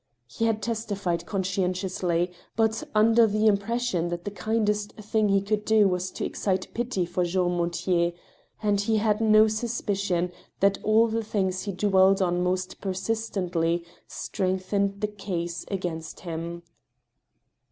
He 0.25 0.45
had 0.45 0.63
testified 0.63 1.27
conscientiously, 1.27 2.31
but 2.55 2.83
under 2.95 3.27
the 3.27 3.45
impression 3.45 4.07
that 4.09 4.25
the 4.25 4.31
kindest 4.31 4.93
thing 4.93 5.29
he 5.29 5.43
could 5.43 5.63
do 5.63 5.87
was 5.87 6.09
to 6.13 6.25
excite 6.25 6.73
pity 6.73 7.05
for 7.05 7.23
Jean 7.23 7.55
Mortier; 7.57 8.11
and 8.63 8.81
he 8.81 8.97
had 8.97 9.21
no 9.21 9.47
suspicion 9.47 10.31
that 10.59 10.79
all 10.81 11.05
the 11.07 11.23
things 11.23 11.61
he 11.65 11.71
dwelt 11.71 12.19
on 12.19 12.41
most 12.43 12.81
persistently 12.81 13.85
strengthened 14.07 15.01
the 15.01 15.07
case 15.07 15.65
against 15.69 16.21
him. 16.21 16.63